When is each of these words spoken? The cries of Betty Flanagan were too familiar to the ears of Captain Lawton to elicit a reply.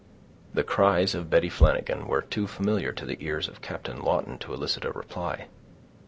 The 0.55 0.63
cries 0.63 1.13
of 1.13 1.29
Betty 1.29 1.47
Flanagan 1.47 2.07
were 2.07 2.23
too 2.23 2.47
familiar 2.47 2.91
to 2.91 3.05
the 3.05 3.17
ears 3.23 3.47
of 3.47 3.61
Captain 3.61 4.01
Lawton 4.01 4.39
to 4.39 4.51
elicit 4.51 4.83
a 4.83 4.89
reply. 4.91 5.45